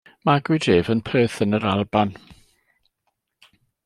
[0.27, 2.15] Magwyd ef yn Perth yn yr Alban.